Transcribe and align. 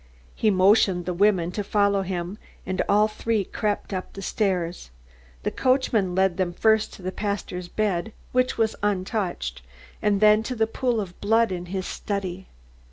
He 0.33 0.49
motioned 0.49 1.05
the 1.05 1.13
women 1.13 1.51
to 1.51 1.63
follow 1.63 2.01
him, 2.01 2.39
and 2.65 2.81
all 2.89 3.07
three 3.07 3.43
crept 3.43 3.93
up 3.93 4.13
the 4.13 4.23
stairs. 4.23 4.89
The 5.43 5.51
coachman 5.51 6.15
led 6.15 6.37
them 6.37 6.53
first 6.53 6.91
to 6.93 7.03
the 7.03 7.11
pastor's 7.11 7.67
bed, 7.67 8.11
which 8.31 8.57
was 8.57 8.75
untouched, 8.81 9.61
and 10.01 10.19
then 10.19 10.41
to 10.41 10.55
the 10.55 10.65
pool 10.65 10.99
of 10.99 11.21
blood 11.21 11.51
in 11.51 11.67
his 11.67 11.85
study. 11.85 12.47